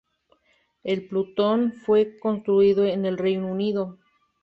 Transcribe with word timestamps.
El 0.83 1.07
"Plutón" 1.07 1.73
fue 1.73 2.17
construido 2.17 2.85
en 2.85 3.05
el 3.05 3.19
Reino 3.19 3.45
Unido. 3.45 3.99